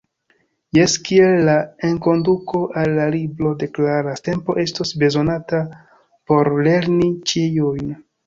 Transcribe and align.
Jes, 0.75 0.93
kiel 1.07 1.41
la 1.49 1.57
enkonduko 1.89 2.61
al 2.83 2.95
la 3.01 3.05
libro 3.17 3.51
deklaras: 3.65 4.25
“Tempo 4.29 4.57
estos 4.65 4.95
bezonata 5.03 5.61
por 6.33 6.51
lerni 6.69 7.11
ĉiujn”. 7.33 7.93